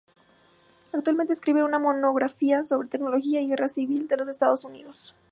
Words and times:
Actualmente 0.93 1.31
escribe 1.31 1.63
una 1.63 1.77
monografía 1.77 2.63
sobre 2.63 2.87
tecnología 2.87 3.39
y 3.39 3.43
la 3.43 3.49
Guerra 3.49 3.67
Civil 3.67 4.07
de 4.07 4.17
los 4.17 4.29
Estados 4.29 4.65
Unidos. 4.65 5.13